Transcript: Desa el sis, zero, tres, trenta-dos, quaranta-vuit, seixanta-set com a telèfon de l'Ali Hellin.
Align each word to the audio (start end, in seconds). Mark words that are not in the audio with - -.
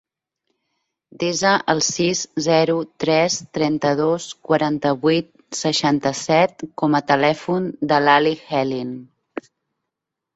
Desa 1.23 1.49
el 1.73 1.81
sis, 1.87 2.21
zero, 2.45 2.77
tres, 3.03 3.35
trenta-dos, 3.57 4.25
quaranta-vuit, 4.49 5.29
seixanta-set 5.59 6.65
com 6.83 6.97
a 7.01 7.03
telèfon 7.13 7.69
de 7.93 8.01
l'Ali 8.07 8.33
Hellin. 8.47 8.97